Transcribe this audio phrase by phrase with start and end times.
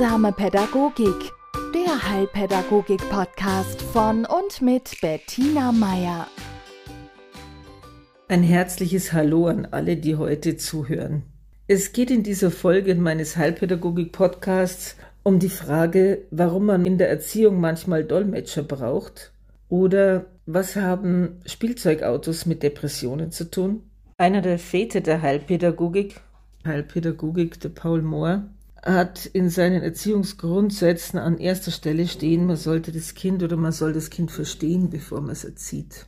[0.00, 1.30] Heilsame Pädagogik,
[1.74, 6.26] der Heilpädagogik-Podcast von und mit Bettina Meier.
[8.26, 11.24] Ein herzliches Hallo an alle, die heute zuhören.
[11.66, 17.60] Es geht in dieser Folge meines Heilpädagogik-Podcasts um die Frage, warum man in der Erziehung
[17.60, 19.32] manchmal Dolmetscher braucht
[19.68, 23.82] oder was haben Spielzeugautos mit Depressionen zu tun.
[24.16, 26.22] Einer der Väter der Heilpädagogik,
[26.64, 28.44] Heilpädagogik der Paul Mohr,
[28.82, 33.92] hat in seinen Erziehungsgrundsätzen an erster Stelle stehen, man sollte das Kind oder man soll
[33.92, 36.06] das Kind verstehen, bevor man es erzieht.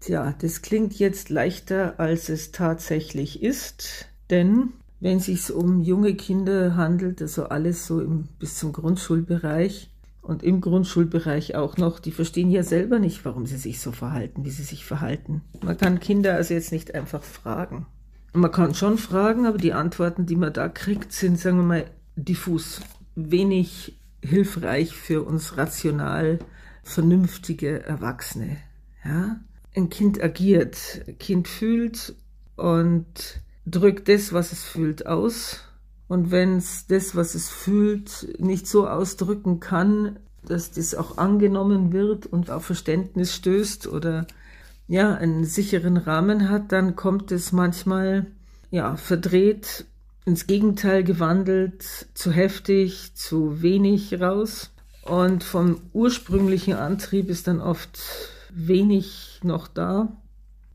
[0.00, 6.14] Tja, das klingt jetzt leichter, als es tatsächlich ist, denn wenn es sich um junge
[6.14, 9.90] Kinder handelt, also alles so im, bis zum Grundschulbereich
[10.22, 14.44] und im Grundschulbereich auch noch, die verstehen ja selber nicht, warum sie sich so verhalten,
[14.44, 15.42] wie sie sich verhalten.
[15.62, 17.86] Man kann Kinder also jetzt nicht einfach fragen.
[18.32, 21.84] Man kann schon fragen, aber die Antworten, die man da kriegt, sind, sagen wir mal,
[22.16, 22.80] diffus,
[23.14, 26.38] wenig hilfreich für uns rational
[26.82, 28.56] vernünftige Erwachsene.
[29.04, 29.40] Ja?
[29.74, 32.14] Ein Kind agiert, ein Kind fühlt
[32.56, 33.06] und
[33.66, 35.60] drückt das, was es fühlt, aus.
[36.08, 41.92] Und wenn es das, was es fühlt, nicht so ausdrücken kann, dass das auch angenommen
[41.92, 44.26] wird und auf Verständnis stößt oder
[44.88, 48.26] ja, einen sicheren Rahmen hat, dann kommt es manchmal
[48.70, 49.84] ja, verdreht
[50.26, 54.72] ins Gegenteil gewandelt, zu heftig, zu wenig raus.
[55.02, 57.98] Und vom ursprünglichen Antrieb ist dann oft
[58.50, 60.20] wenig noch da.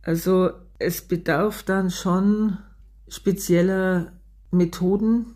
[0.04, 2.60] Also es bedarf dann schon
[3.10, 4.14] spezieller
[4.52, 5.36] Methoden,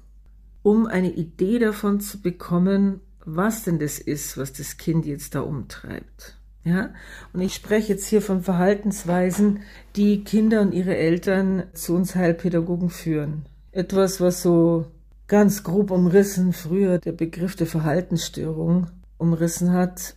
[0.63, 5.41] um eine Idee davon zu bekommen, was denn das ist, was das Kind jetzt da
[5.41, 6.37] umtreibt.
[6.63, 6.91] Ja,
[7.33, 9.59] und ich spreche jetzt hier von Verhaltensweisen,
[9.97, 14.85] die Kinder und ihre Eltern zu uns Heilpädagogen führen etwas, was so
[15.27, 18.87] ganz grob umrissen früher der Begriff der Verhaltensstörung
[19.17, 20.15] umrissen hat.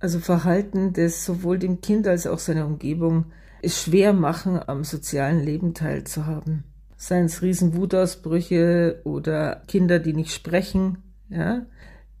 [0.00, 3.26] Also Verhalten, das sowohl dem Kind als auch seiner Umgebung
[3.62, 6.64] es schwer machen, am sozialen Leben teilzuhaben.
[6.96, 11.66] Seien es Riesenwutausbrüche oder Kinder, die nicht sprechen, ja,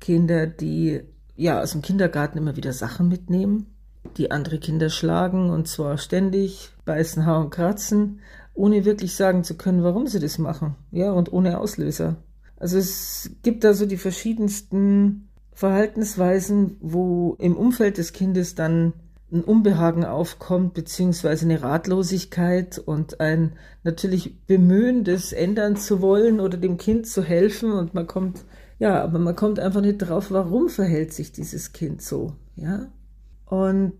[0.00, 1.02] Kinder, die
[1.34, 3.66] ja aus dem Kindergarten immer wieder Sachen mitnehmen,
[4.16, 8.20] die andere Kinder schlagen und zwar ständig, beißen, hauen, kratzen
[8.56, 10.74] ohne wirklich sagen zu können, warum sie das machen.
[10.90, 12.16] Ja, und ohne Auslöser.
[12.56, 18.94] Also es gibt da so die verschiedensten Verhaltensweisen, wo im Umfeld des Kindes dann
[19.32, 23.52] ein Unbehagen aufkommt, beziehungsweise eine Ratlosigkeit und ein
[23.82, 27.72] natürlich Bemühen, das ändern zu wollen oder dem Kind zu helfen.
[27.72, 28.44] Und man kommt,
[28.78, 32.86] ja, aber man kommt einfach nicht drauf, warum verhält sich dieses Kind so, ja.
[33.46, 33.94] Und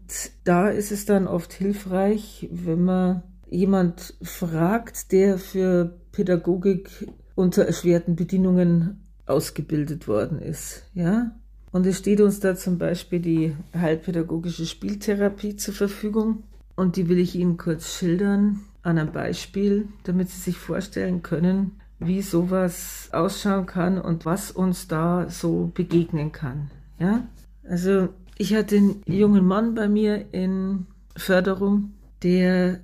[0.44, 8.16] da ist es dann oft hilfreich, wenn man jemand fragt, der für Pädagogik unter erschwerten
[8.16, 11.32] Bedingungen ausgebildet worden ist, ja.
[11.72, 16.44] Und es steht uns da zum Beispiel die heilpädagogische Spieltherapie zur Verfügung.
[16.74, 21.72] Und die will ich Ihnen kurz schildern an einem Beispiel, damit Sie sich vorstellen können,
[21.98, 26.70] wie sowas ausschauen kann und was uns da so begegnen kann.
[26.98, 27.26] Ja?
[27.68, 28.08] Also
[28.38, 30.86] ich hatte einen jungen Mann bei mir in
[31.16, 31.92] Förderung,
[32.22, 32.80] der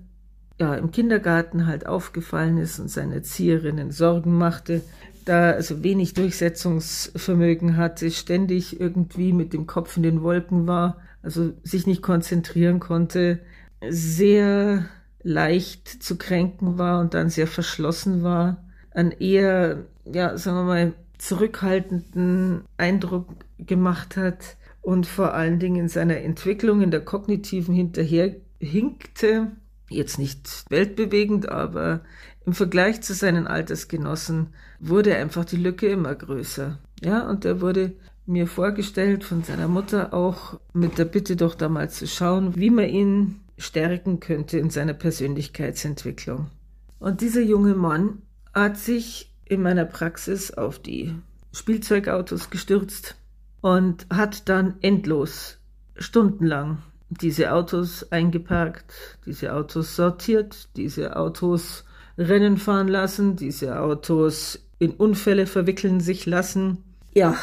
[0.63, 4.83] ja, im Kindergarten halt aufgefallen ist und seine Erzieherinnen Sorgen machte,
[5.25, 11.53] da also wenig Durchsetzungsvermögen hatte, ständig irgendwie mit dem Kopf in den Wolken war, also
[11.65, 13.41] sich nicht konzentrieren konnte,
[13.89, 14.85] sehr
[15.25, 18.63] leicht zu kränken war und dann sehr verschlossen war,
[18.93, 23.27] einen eher, ja, sagen wir mal, zurückhaltenden Eindruck
[23.59, 29.51] gemacht hat und vor allen Dingen in seiner Entwicklung, in der kognitiven hinterher hinkte
[29.89, 32.01] jetzt nicht weltbewegend, aber
[32.45, 34.49] im Vergleich zu seinen Altersgenossen
[34.81, 36.79] wurde einfach die Lücke immer größer.
[37.01, 37.93] Ja, und er wurde
[38.27, 42.71] mir vorgestellt von seiner Mutter auch mit der Bitte doch da mal zu schauen, wie
[42.71, 46.51] man ihn stärken könnte in seiner Persönlichkeitsentwicklung.
[46.99, 48.23] Und dieser junge Mann
[48.55, 51.15] hat sich in meiner Praxis auf die
[51.53, 53.17] Spielzeugautos gestürzt
[53.61, 55.59] und hat dann endlos
[55.97, 56.79] stundenlang
[57.21, 58.93] diese Autos eingeparkt,
[59.27, 61.85] diese Autos sortiert, diese Autos
[62.19, 66.79] Rennen fahren lassen, diese Autos in Unfälle verwickeln sich lassen.
[67.15, 67.37] Ja,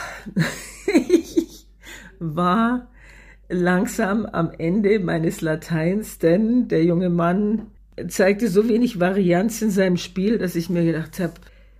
[0.88, 1.68] ich
[2.19, 2.88] war
[3.48, 7.68] langsam am Ende meines Lateins, denn der junge Mann
[8.07, 11.33] zeigte so wenig Varianz in seinem Spiel, dass ich mir gedacht habe,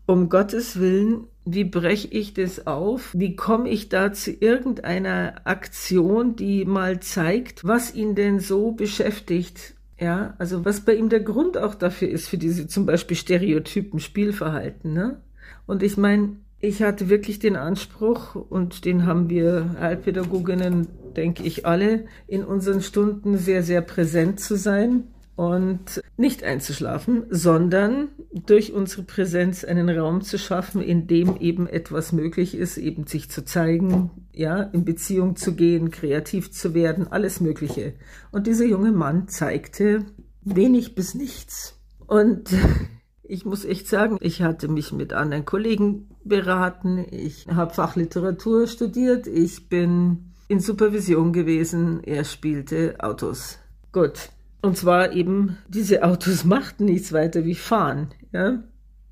[0.06, 3.14] um Gottes Willen, wie breche ich das auf?
[3.14, 9.76] Wie komme ich da zu irgendeiner Aktion, die mal zeigt, was ihn denn so beschäftigt?
[10.00, 14.00] Ja, also was bei ihm der Grund auch dafür ist, für diese zum Beispiel Stereotypen
[14.00, 15.22] Spielverhalten, ne?
[15.66, 21.66] Und ich meine, Ich hatte wirklich den Anspruch, und den haben wir Heilpädagoginnen, denke ich,
[21.66, 25.06] alle, in unseren Stunden sehr, sehr präsent zu sein
[25.40, 28.10] und nicht einzuschlafen, sondern
[28.46, 33.32] durch unsere Präsenz einen Raum zu schaffen, in dem eben etwas möglich ist, eben sich
[33.32, 37.94] zu zeigen, ja, in Beziehung zu gehen, kreativ zu werden, alles Mögliche.
[38.32, 40.04] Und dieser junge Mann zeigte
[40.42, 41.80] wenig bis nichts.
[42.06, 42.50] Und
[43.24, 49.26] ich muss echt sagen, ich hatte mich mit anderen Kollegen beraten, ich habe Fachliteratur studiert,
[49.26, 53.58] ich bin in Supervision gewesen, er spielte Autos.
[53.94, 58.10] Gut, und zwar eben, diese Autos machten nichts weiter wie fahren.
[58.32, 58.64] Ja?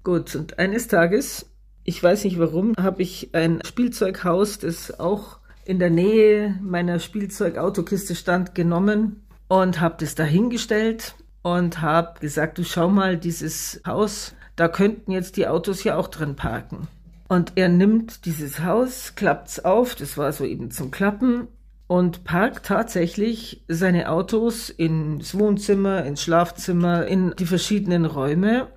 [0.03, 1.49] Gut, und eines Tages,
[1.83, 8.15] ich weiß nicht warum, habe ich ein Spielzeughaus, das auch in der Nähe meiner Spielzeugautokiste
[8.15, 14.67] stand, genommen und habe das dahingestellt und habe gesagt, du schau mal, dieses Haus, da
[14.67, 16.87] könnten jetzt die Autos ja auch drin parken.
[17.27, 21.47] Und er nimmt dieses Haus, klappt's auf, das war so eben zum Klappen,
[21.87, 28.67] und parkt tatsächlich seine Autos ins Wohnzimmer, ins Schlafzimmer, in die verschiedenen Räume.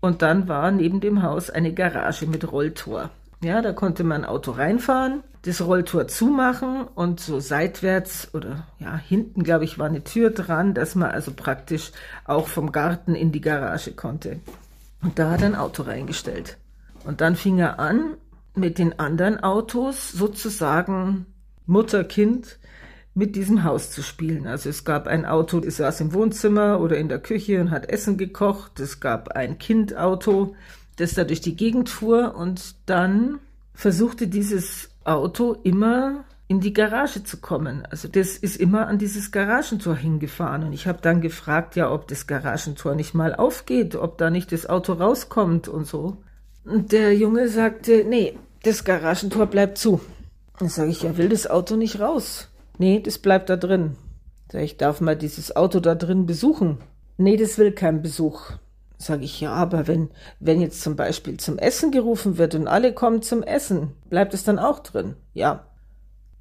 [0.00, 3.10] Und dann war neben dem Haus eine Garage mit Rolltor.
[3.42, 8.96] Ja, da konnte man ein Auto reinfahren, das Rolltor zumachen und so seitwärts oder ja,
[8.96, 11.92] hinten, glaube ich, war eine Tür dran, dass man also praktisch
[12.24, 14.40] auch vom Garten in die Garage konnte.
[15.02, 16.58] Und da hat er ein Auto reingestellt.
[17.04, 18.16] Und dann fing er an,
[18.54, 21.26] mit den anderen Autos sozusagen
[21.68, 22.58] Mutter-Kind
[23.14, 24.46] mit diesem Haus zu spielen.
[24.46, 27.88] Also es gab ein Auto, das saß im Wohnzimmer oder in der Küche und hat
[27.88, 28.80] Essen gekocht.
[28.80, 30.54] Es gab ein Kindauto,
[30.96, 33.38] das da durch die Gegend fuhr und dann
[33.74, 37.84] versuchte dieses Auto immer in die Garage zu kommen.
[37.90, 40.64] Also das ist immer an dieses Garagentor hingefahren.
[40.64, 44.50] Und ich habe dann gefragt, ja, ob das Garagentor nicht mal aufgeht, ob da nicht
[44.50, 46.16] das Auto rauskommt und so.
[46.64, 50.00] Und der Junge sagte, nee, das Garagentor bleibt zu.
[50.58, 52.48] Dann sage ich, ja, will das Auto nicht raus?
[52.78, 53.96] Nee, das bleibt da drin.
[54.50, 56.78] Sag ich, darf mal dieses Auto da drin besuchen?
[57.16, 58.52] Nee, das will kein Besuch.
[58.96, 60.10] Sag ich, ja, aber wenn,
[60.40, 64.42] wenn jetzt zum Beispiel zum Essen gerufen wird und alle kommen zum Essen, bleibt es
[64.42, 65.14] dann auch drin?
[65.34, 65.66] Ja.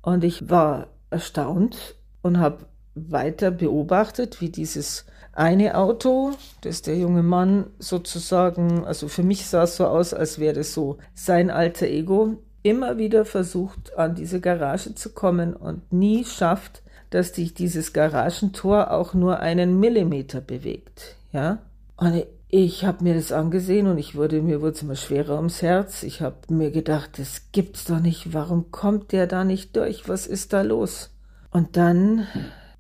[0.02, 2.66] Und ich war erstaunt und habe
[2.96, 6.32] weiter beobachtet, wie dieses eine Auto,
[6.62, 10.74] das der junge Mann sozusagen, also für mich sah es so aus, als wäre das
[10.74, 12.38] so sein alter Ego,
[12.68, 18.92] immer wieder versucht, an diese Garage zu kommen und nie schafft, dass sich dieses Garagentor
[18.92, 21.16] auch nur einen Millimeter bewegt.
[21.32, 21.60] Ja?
[21.96, 25.62] Und ich habe mir das angesehen und ich wurde, mir wurde es immer schwerer ums
[25.62, 26.04] Herz.
[26.04, 28.34] Ich habe mir gedacht, das gibt's doch nicht.
[28.34, 30.08] Warum kommt der da nicht durch?
[30.08, 31.12] Was ist da los?
[31.52, 32.28] Und dann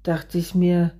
[0.03, 0.91] dachte ich mir,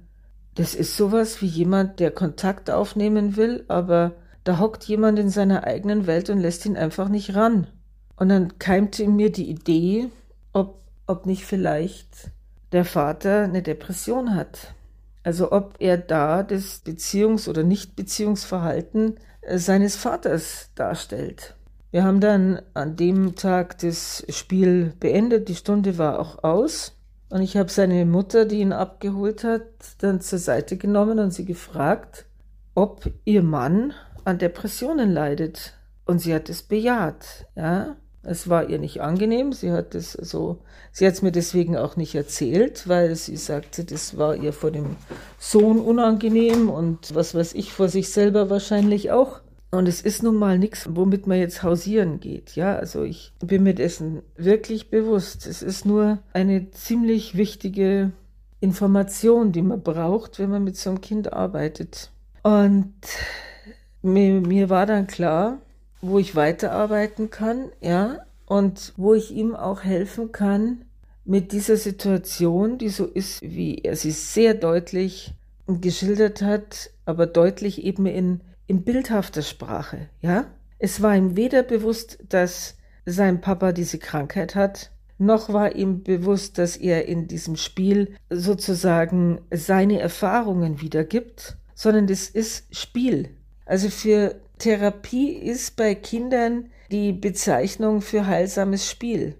[0.56, 4.14] das ist sowas wie jemand, der Kontakt aufnehmen will, aber
[4.44, 7.68] da hockt jemand in seiner eigenen Welt und lässt ihn einfach nicht ran.
[8.18, 10.10] Und dann keimte in mir die Idee,
[10.52, 12.32] ob, ob nicht vielleicht
[12.72, 14.74] der Vater eine Depression hat.
[15.24, 21.56] Also ob er da das Beziehungs- oder Nichtbeziehungsverhalten äh, seines Vaters darstellt.
[21.92, 26.94] Wir haben dann an dem Tag das Spiel beendet, die Stunde war auch aus.
[27.30, 29.64] Und ich habe seine Mutter, die ihn abgeholt hat,
[30.00, 32.26] dann zur Seite genommen und sie gefragt,
[32.74, 33.94] ob ihr Mann
[34.24, 35.74] an Depressionen leidet.
[36.06, 37.98] Und sie hat es bejaht, ja.
[38.24, 39.54] Es war ihr nicht angenehm.
[39.54, 40.60] Sie hat es so,
[40.92, 44.98] sie hat mir deswegen auch nicht erzählt, weil sie sagte, das war ihr vor dem
[45.40, 49.42] Sohn unangenehm und was weiß ich vor sich selber wahrscheinlich auch.
[49.70, 52.56] Und es ist nun mal nichts, womit man jetzt hausieren geht.
[52.56, 55.46] Ja, also ich bin mir dessen wirklich bewusst.
[55.46, 58.12] Es ist nur eine ziemlich wichtige
[58.60, 62.12] Information, die man braucht, wenn man mit so einem Kind arbeitet.
[62.44, 62.94] Und
[64.02, 65.60] mir, mir war dann klar,
[66.08, 70.86] wo ich weiterarbeiten kann, ja, und wo ich ihm auch helfen kann
[71.26, 75.34] mit dieser Situation, die so ist, wie er sie sehr deutlich
[75.68, 80.46] geschildert hat, aber deutlich eben in, in bildhafter Sprache, ja.
[80.80, 86.58] Es war ihm weder bewusst, dass sein Papa diese Krankheit hat, noch war ihm bewusst,
[86.58, 93.30] dass er in diesem Spiel sozusagen seine Erfahrungen wiedergibt, sondern das ist Spiel.
[93.66, 99.36] Also für Therapie ist bei Kindern die Bezeichnung für heilsames Spiel.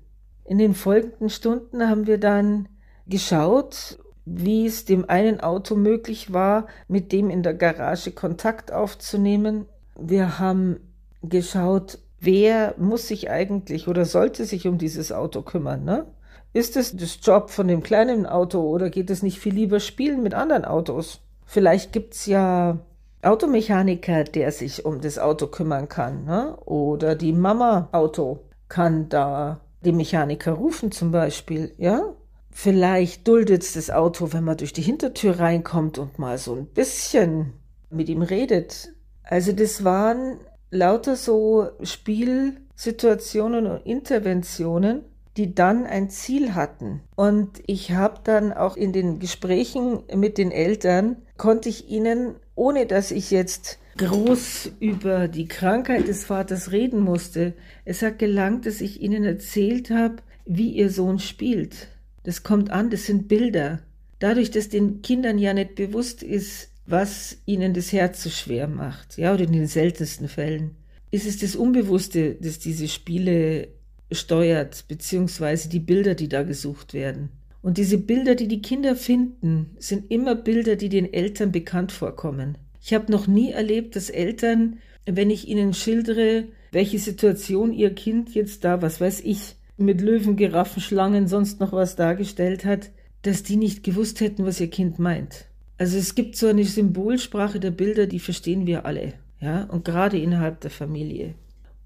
[0.46, 2.70] In den folgenden Stunden haben wir dann
[3.08, 9.66] geschaut, wie es dem einen Auto möglich war, mit dem in der Garage Kontakt aufzunehmen.
[9.98, 10.80] Wir haben
[11.24, 15.84] geschaut, wer muss sich eigentlich oder sollte sich um dieses Auto kümmern.
[15.84, 16.06] Ne?
[16.54, 20.24] Ist es das Job von dem kleinen Auto oder geht es nicht viel lieber spielen
[20.24, 21.22] mit anderen Autos?
[21.46, 22.80] Vielleicht gibt's ja
[23.28, 26.58] Automechaniker, der sich um das Auto kümmern kann, ne?
[26.66, 28.46] oder die Mama Auto.
[28.70, 32.14] kann da den Mechaniker rufen zum Beispiel, ja?
[32.52, 36.66] Vielleicht duldet es das Auto, wenn man durch die Hintertür reinkommt und mal so ein
[36.66, 37.54] bisschen
[37.90, 38.94] mit ihm redet.
[39.24, 40.40] Also das waren
[40.72, 45.04] lauter so Spielsituationen und Interventionen,
[45.38, 47.02] die dann ein Ziel hatten.
[47.16, 52.86] Und ich habe dann auch in den Gesprächen mit den Eltern, konnte ich ihnen, ohne
[52.86, 57.54] dass ich jetzt groß über die Krankheit des Vaters reden musste,
[57.86, 61.88] es hat gelangt, dass ich ihnen erzählt habe, wie ihr Sohn spielt.
[62.24, 63.80] Das kommt an, das sind Bilder.
[64.20, 69.18] Dadurch, dass den Kindern ja nicht bewusst ist, was ihnen das Herz so schwer macht,
[69.18, 70.76] ja, oder in den seltensten Fällen,
[71.12, 73.70] ist es das Unbewusste, das diese Spiele
[74.12, 77.30] steuert, beziehungsweise die Bilder, die da gesucht werden.
[77.62, 82.58] Und diese Bilder, die die Kinder finden, sind immer Bilder, die den Eltern bekannt vorkommen.
[82.82, 88.34] Ich habe noch nie erlebt, dass Eltern, wenn ich ihnen schildere, welche Situation ihr Kind
[88.36, 93.44] jetzt da, was weiß ich, mit Löwen, Giraffen, Schlangen, sonst noch was dargestellt hat, dass
[93.44, 95.46] die nicht gewusst hätten, was ihr Kind meint.
[95.78, 100.18] Also es gibt so eine Symbolsprache der Bilder, die verstehen wir alle, ja, und gerade
[100.18, 101.36] innerhalb der Familie.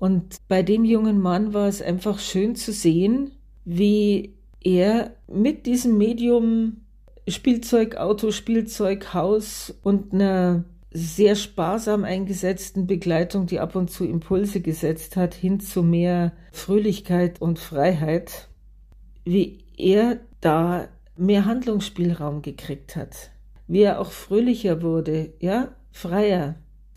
[0.02, 3.34] Und bei dem jungen Mann war es einfach schön zu sehen,
[3.66, 6.78] wie er mit diesem Medium
[7.28, 14.62] Spielzeug, Auto, Spielzeug, Haus und einer sehr sparsam eingesetzten Begleitung, die ab und zu Impulse
[14.62, 18.50] gesetzt hat, hin zu mehr Fröhlichkeit und Freiheit,
[19.24, 23.30] wie er da mehr Handlungsspielraum gekriegt hat,
[23.68, 26.56] wie er auch fröhlicher wurde, ja, freier.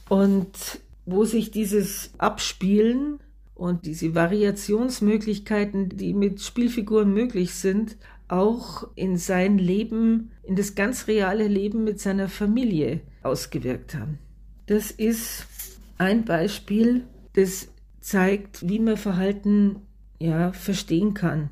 [0.08, 3.20] Und wo sich dieses Abspielen
[3.54, 7.96] und diese Variationsmöglichkeiten, die mit Spielfiguren möglich sind,
[8.28, 14.18] auch in sein Leben, in das ganz reale Leben mit seiner Familie ausgewirkt haben.
[14.66, 15.46] Das ist
[15.98, 17.68] ein Beispiel, das
[18.00, 19.76] zeigt, wie man Verhalten
[20.18, 21.50] ja verstehen kann,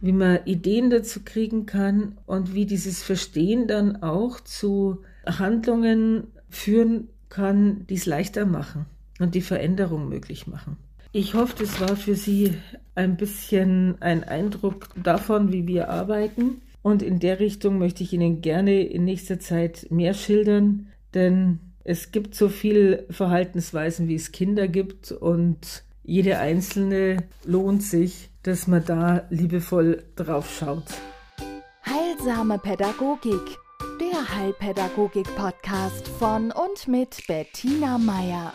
[0.00, 7.08] wie man Ideen dazu kriegen kann und wie dieses Verstehen dann auch zu Handlungen führen
[7.28, 8.86] kann, die es leichter machen
[9.18, 10.76] und die Veränderung möglich machen.
[11.12, 12.54] Ich hoffe, das war für Sie
[12.94, 16.60] ein bisschen ein Eindruck davon, wie wir arbeiten.
[16.82, 22.12] Und in der Richtung möchte ich Ihnen gerne in nächster Zeit mehr schildern, denn es
[22.12, 28.84] gibt so viele Verhaltensweisen, wie es Kinder gibt und jede einzelne lohnt sich, dass man
[28.84, 30.84] da liebevoll drauf schaut.
[31.86, 33.56] Heilsame Pädagogik,
[34.00, 38.52] der Heilpädagogik-Podcast von und mit Bettina Meier.